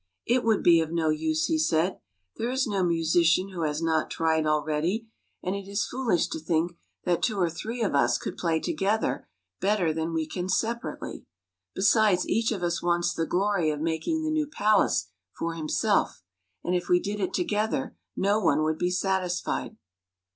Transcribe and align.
"It 0.35 0.43
would 0.43 0.63
be 0.63 0.81
of 0.81 0.91
no 0.91 1.09
use," 1.11 1.45
he 1.45 1.59
said." 1.59 1.99
There 2.37 2.49
is 2.49 2.65
no 2.65 2.83
musician 2.83 3.49
who 3.49 3.61
has 3.61 3.83
not 3.83 4.09
tried 4.09 4.47
already, 4.47 5.07
and 5.43 5.53
it 5.53 5.67
is 5.67 5.85
foolish 5.85 6.25
to 6.29 6.39
think 6.39 6.71
that 7.05 7.21
two 7.21 7.37
or 7.37 7.51
three 7.51 7.83
of 7.83 7.93
us 7.93 8.17
could 8.17 8.35
play 8.35 8.59
together 8.59 9.29
better 9.59 9.93
than 9.93 10.11
we 10.11 10.25
can 10.27 10.49
separately. 10.49 11.27
Besides, 11.75 12.27
each 12.27 12.51
of 12.51 12.63
us 12.63 12.81
wants 12.81 13.13
the 13.13 13.27
glory 13.27 13.69
of 13.69 13.79
making 13.79 14.23
the 14.23 14.31
new 14.31 14.47
palace 14.47 15.05
for 15.37 15.53
himself, 15.53 16.23
and 16.63 16.73
if 16.73 16.89
we 16.89 16.99
did 16.99 17.19
it 17.19 17.31
together 17.31 17.95
no 18.15 18.39
one 18.39 18.63
would 18.63 18.79
be 18.79 18.89
satisfied." 18.89 19.77